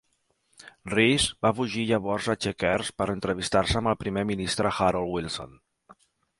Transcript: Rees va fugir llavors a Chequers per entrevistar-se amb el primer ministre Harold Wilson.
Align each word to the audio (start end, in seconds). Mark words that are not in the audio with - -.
Rees 0.93 1.25
va 1.47 1.51
fugir 1.59 1.83
llavors 1.91 2.31
a 2.35 2.37
Chequers 2.47 2.91
per 3.03 3.09
entrevistar-se 3.17 3.79
amb 3.83 3.95
el 3.95 4.01
primer 4.03 4.27
ministre 4.33 4.75
Harold 4.81 5.17
Wilson. 5.19 5.59